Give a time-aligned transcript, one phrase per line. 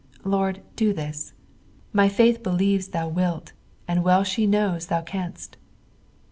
[0.25, 1.33] Lord, do this;
[1.93, 3.53] my faith believes thou wilt,
[3.87, 5.57] and well she knows thou canst.